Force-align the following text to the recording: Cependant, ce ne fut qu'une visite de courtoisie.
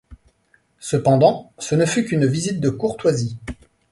Cependant, 0.79 1.51
ce 1.59 1.75
ne 1.75 1.85
fut 1.85 2.05
qu'une 2.05 2.25
visite 2.25 2.59
de 2.59 2.69
courtoisie. 2.71 3.37